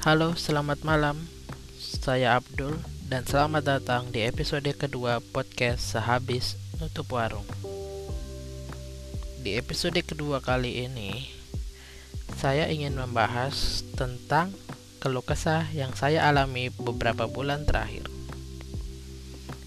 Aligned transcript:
Halo, 0.00 0.32
selamat 0.32 0.80
malam. 0.80 1.28
Saya 1.76 2.40
Abdul 2.40 2.72
dan 3.12 3.20
selamat 3.28 3.68
datang 3.68 4.08
di 4.08 4.24
episode 4.24 4.72
kedua 4.72 5.20
podcast 5.20 5.92
Sehabis 5.92 6.56
Nutup 6.80 7.04
Warung. 7.12 7.44
Di 9.44 9.60
episode 9.60 10.00
kedua 10.00 10.40
kali 10.40 10.88
ini, 10.88 11.28
saya 12.40 12.72
ingin 12.72 12.96
membahas 12.96 13.84
tentang 13.92 14.56
keluh 15.04 15.20
kesah 15.20 15.68
yang 15.76 15.92
saya 15.92 16.24
alami 16.32 16.72
beberapa 16.72 17.28
bulan 17.28 17.68
terakhir. 17.68 18.08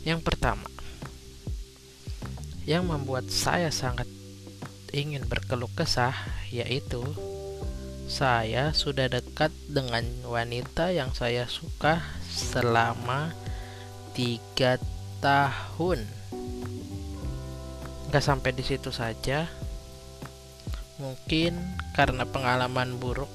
Yang 0.01 0.25
pertama, 0.25 0.65
yang 2.65 2.89
membuat 2.89 3.29
saya 3.29 3.69
sangat 3.69 4.09
ingin 4.97 5.29
berkeluh 5.29 5.69
kesah 5.77 6.17
yaitu 6.49 7.05
saya 8.07 8.75
sudah 8.75 9.07
dekat 9.07 9.49
dengan 9.71 10.03
wanita 10.27 10.91
yang 10.91 11.15
saya 11.15 11.47
suka 11.47 12.03
selama 12.27 13.31
tiga 14.11 14.75
tahun. 15.23 16.03
Gak 18.11 18.23
sampai 18.23 18.51
di 18.53 18.61
situ 18.61 18.91
saja. 18.91 19.47
Mungkin 21.01 21.57
karena 21.97 22.27
pengalaman 22.27 23.01
buruk 23.01 23.31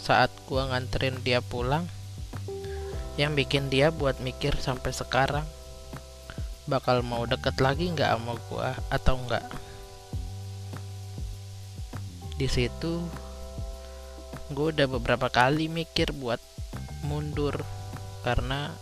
saat 0.00 0.32
gua 0.48 0.72
nganterin 0.72 1.22
dia 1.22 1.38
pulang 1.38 1.86
yang 3.14 3.38
bikin 3.38 3.70
dia 3.70 3.94
buat 3.94 4.18
mikir 4.18 4.58
sampai 4.58 4.90
sekarang 4.90 5.46
bakal 6.66 7.04
mau 7.06 7.22
deket 7.28 7.60
lagi 7.62 7.92
nggak 7.92 8.10
sama 8.10 8.34
gua 8.50 8.74
atau 8.90 9.20
enggak. 9.20 9.44
Di 12.34 12.50
situ 12.50 13.04
gue 14.54 14.70
udah 14.70 14.86
beberapa 14.86 15.26
kali 15.26 15.66
mikir 15.66 16.14
buat 16.14 16.38
mundur 17.02 17.66
karena 18.22 18.72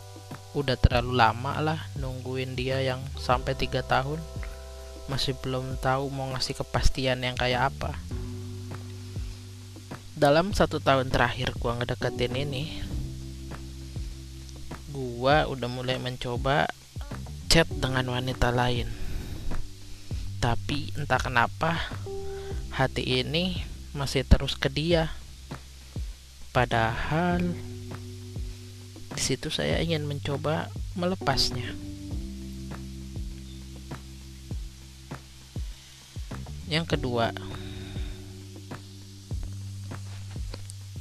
udah 0.53 0.77
terlalu 0.77 1.17
lama 1.17 1.57
lah 1.65 1.81
nungguin 1.97 2.53
dia 2.53 2.85
yang 2.85 3.01
sampai 3.17 3.57
tiga 3.57 3.81
tahun. 3.81 4.21
Masih 5.09 5.35
belum 5.41 5.81
tahu 5.81 6.13
mau 6.13 6.29
ngasih 6.37 6.61
kepastian 6.61 7.25
yang 7.25 7.35
kayak 7.35 7.73
apa. 7.73 7.97
Dalam 10.13 10.55
satu 10.55 10.79
tahun 10.79 11.11
terakhir 11.11 11.57
gua 11.59 11.81
ngedeketin 11.81 12.37
ini 12.37 12.85
gua 14.93 15.49
udah 15.49 15.67
mulai 15.73 15.97
mencoba 15.97 16.69
chat 17.49 17.67
dengan 17.73 18.07
wanita 18.13 18.53
lain. 18.53 18.87
Tapi 20.39 20.93
entah 21.01 21.19
kenapa 21.19 21.81
hati 22.77 23.25
ini 23.25 23.65
masih 23.97 24.25
terus 24.25 24.57
ke 24.57 24.69
dia 24.69 25.13
Padahal 26.53 27.41
di 29.17 29.21
situ 29.21 29.49
saya 29.49 29.81
ingin 29.81 30.05
mencoba 30.05 30.69
melepasnya. 30.93 31.73
Yang 36.69 36.97
kedua, 36.97 37.33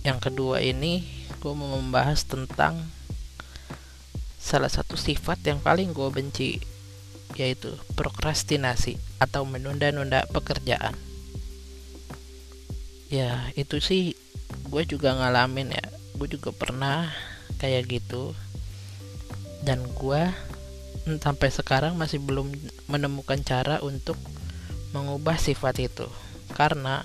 yang 0.07 0.19
kedua 0.23 0.63
ini 0.63 1.03
gue 1.43 1.53
mau 1.55 1.79
membahas 1.79 2.23
tentang 2.23 2.87
salah 4.39 4.71
satu 4.71 4.99
sifat 4.99 5.39
yang 5.47 5.59
paling 5.63 5.91
gue 5.91 6.07
benci 6.11 6.59
yaitu 7.39 7.75
prokrastinasi 7.95 8.99
atau 9.19 9.47
menunda-nunda 9.47 10.27
pekerjaan. 10.31 10.95
Ya, 13.07 13.51
itu 13.55 13.79
sih 13.79 14.15
gue 14.71 14.87
juga 14.87 15.11
ngalamin 15.11 15.75
ya. 15.75 15.85
Gue 16.15 16.31
juga 16.31 16.55
pernah 16.55 17.11
kayak 17.59 17.91
gitu. 17.91 18.31
Dan 19.67 19.83
gue 19.91 20.31
sampai 21.19 21.49
sekarang 21.51 21.99
masih 21.99 22.23
belum 22.23 22.47
menemukan 22.87 23.43
cara 23.43 23.83
untuk 23.83 24.15
mengubah 24.95 25.35
sifat 25.35 25.83
itu. 25.83 26.07
Karena 26.55 27.03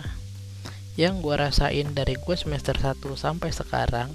yang 0.96 1.20
gue 1.20 1.36
rasain 1.36 1.92
dari 1.92 2.16
gue 2.16 2.36
semester 2.38 2.72
1 2.72 3.04
sampai 3.20 3.52
sekarang 3.52 4.08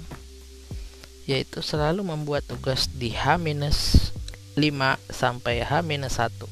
yaitu 1.30 1.62
selalu 1.62 2.02
membuat 2.02 2.42
tugas 2.50 2.90
di 2.90 3.14
H-5 3.14 3.54
sampai 5.06 5.62
H-1 5.62 6.42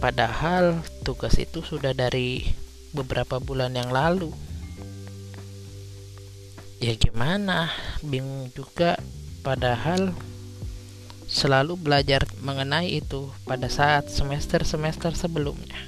padahal 0.00 0.80
tugas 1.04 1.36
itu 1.36 1.60
sudah 1.60 1.92
dari 1.92 2.48
beberapa 2.96 3.36
bulan 3.36 3.76
yang 3.76 3.92
lalu 3.92 4.32
ya 6.78 6.94
gimana? 6.94 7.70
Bingung 8.02 8.50
juga. 8.54 8.98
Padahal 9.42 10.14
selalu 11.28 11.78
belajar 11.78 12.26
mengenai 12.42 12.98
itu 12.98 13.30
pada 13.46 13.70
saat 13.70 14.10
semester-semester 14.10 15.14
sebelumnya. 15.14 15.78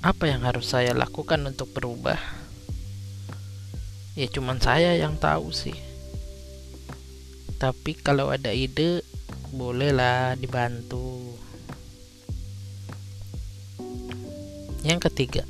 Apa 0.00 0.32
yang 0.32 0.42
harus 0.48 0.72
saya 0.72 0.96
lakukan 0.96 1.44
untuk 1.44 1.70
berubah? 1.76 2.16
Ya 4.16 4.26
cuman 4.32 4.58
saya 4.58 4.96
yang 4.96 5.20
tahu 5.20 5.52
sih. 5.52 5.76
Tapi 7.60 7.92
kalau 8.00 8.32
ada 8.32 8.50
ide 8.50 9.04
bolehlah 9.52 10.34
dibantu. 10.40 11.36
Yang 14.80 15.12
ketiga 15.12 15.44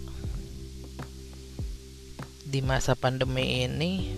di 2.51 2.67
masa 2.67 2.99
pandemi 2.99 3.63
ini 3.63 4.11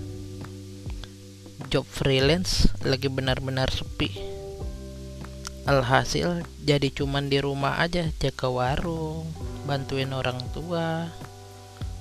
job 1.68 1.84
freelance 1.84 2.72
lagi 2.80 3.12
benar-benar 3.12 3.68
sepi. 3.68 4.08
Alhasil 5.68 6.40
jadi 6.64 6.88
cuman 6.88 7.28
di 7.28 7.44
rumah 7.44 7.76
aja 7.76 8.08
jaga 8.16 8.48
warung 8.48 9.28
bantuin 9.68 10.08
orang 10.16 10.40
tua 10.56 11.12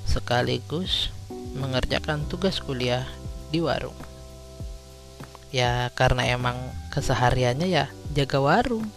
sekaligus 0.07 1.11
mengerjakan 1.51 2.23
tugas 2.31 2.63
kuliah 2.63 3.03
di 3.51 3.59
warung. 3.59 3.99
Ya 5.51 5.91
karena 5.99 6.31
emang 6.31 6.55
kesehariannya 6.95 7.67
ya 7.67 7.91
jaga 8.15 8.39
warung. 8.39 8.87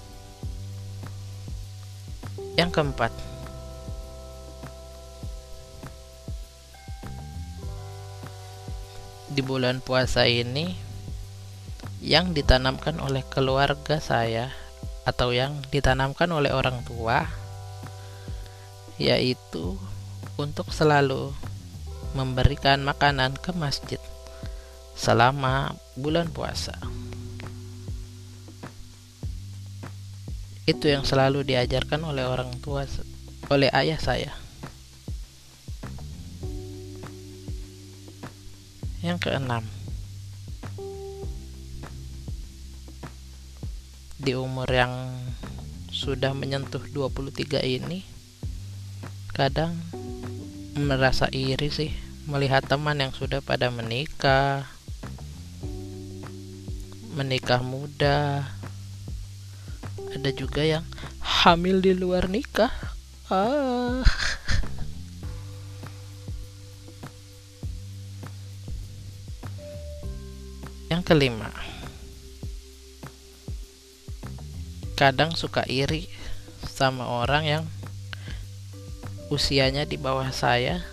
Yang 2.54 2.78
keempat 2.78 3.33
di 9.34 9.42
bulan 9.42 9.82
puasa 9.82 10.30
ini 10.30 10.78
yang 11.98 12.30
ditanamkan 12.30 13.02
oleh 13.02 13.26
keluarga 13.26 13.98
saya 13.98 14.54
atau 15.02 15.34
yang 15.34 15.58
ditanamkan 15.74 16.30
oleh 16.30 16.54
orang 16.54 16.86
tua 16.86 17.26
yaitu 18.94 19.74
untuk 20.38 20.70
selalu 20.70 21.34
memberikan 22.14 22.78
makanan 22.86 23.34
ke 23.34 23.50
masjid 23.58 23.98
selama 24.94 25.74
bulan 25.98 26.30
puasa. 26.30 26.78
Itu 30.64 30.86
yang 30.86 31.02
selalu 31.02 31.42
diajarkan 31.42 32.06
oleh 32.06 32.22
orang 32.22 32.54
tua 32.62 32.86
oleh 33.50 33.68
ayah 33.74 33.98
saya. 33.98 34.43
Yang 39.04 39.28
keenam, 39.28 39.68
di 44.16 44.32
umur 44.32 44.64
yang 44.64 45.12
sudah 45.92 46.32
menyentuh 46.32 46.80
23 46.88 47.60
ini 47.68 48.00
kadang 49.36 49.76
merasa 50.72 51.28
iri 51.28 51.68
sih 51.68 51.92
melihat 52.24 52.64
teman 52.64 52.96
yang 52.96 53.12
sudah 53.12 53.44
pada 53.44 53.68
menikah 53.68 54.64
menikah 57.12 57.60
muda. 57.60 58.48
Ada 60.16 60.32
juga 60.32 60.64
yang 60.64 60.88
hamil 61.20 61.84
di 61.84 61.92
luar 61.92 62.32
nikah. 62.32 62.72
Ah 63.28 64.00
Yang 70.94 71.10
kelima, 71.10 71.50
kadang 74.94 75.34
suka 75.34 75.66
iri 75.66 76.06
sama 76.70 77.10
orang 77.18 77.42
yang 77.42 77.64
usianya 79.26 79.90
di 79.90 79.98
bawah 79.98 80.30
saya, 80.30 80.86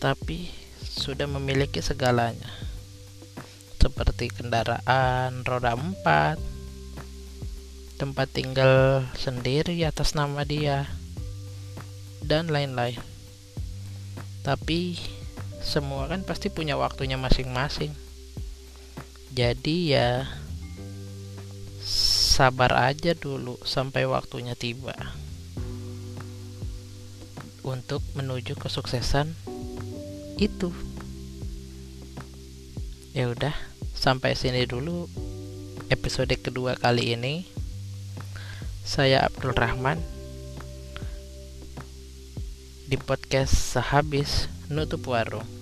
tapi 0.00 0.48
sudah 0.80 1.28
memiliki 1.28 1.84
segalanya, 1.84 2.48
seperti 3.76 4.32
kendaraan 4.32 5.44
roda 5.44 5.76
empat, 5.76 6.40
tempat 8.00 8.32
tinggal 8.32 9.04
sendiri 9.20 9.84
atas 9.84 10.16
nama 10.16 10.48
dia, 10.48 10.88
dan 12.24 12.48
lain-lain. 12.48 13.04
tapi 14.40 14.96
semua 15.68 16.08
kan 16.08 16.24
pasti 16.24 16.48
punya 16.48 16.80
waktunya 16.80 17.20
masing-masing. 17.20 17.92
Jadi 19.36 19.92
ya 19.92 20.24
sabar 21.84 22.72
aja 22.72 23.12
dulu 23.12 23.60
sampai 23.68 24.08
waktunya 24.08 24.56
tiba 24.56 24.96
untuk 27.60 28.00
menuju 28.16 28.56
kesuksesan 28.56 29.36
itu. 30.40 30.72
Ya 33.12 33.28
udah 33.28 33.52
sampai 33.92 34.32
sini 34.32 34.64
dulu 34.64 35.04
episode 35.92 36.32
kedua 36.40 36.80
kali 36.80 37.12
ini. 37.12 37.44
Saya 38.88 39.28
Abdul 39.28 39.52
Rahman. 39.52 40.00
Di 42.88 42.96
podcast 42.96 43.52
sehabis 43.52 44.48
nutup 44.72 45.04
warung 45.04 45.57